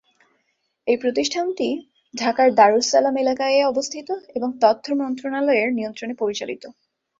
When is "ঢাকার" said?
2.13-2.49